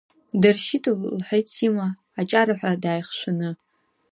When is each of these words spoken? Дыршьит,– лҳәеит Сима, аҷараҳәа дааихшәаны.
Дыршьит,– 0.41 0.85
лҳәеит 1.17 1.47
Сима, 1.53 1.87
аҷараҳәа 2.19 2.81
дааихшәаны. 2.83 3.49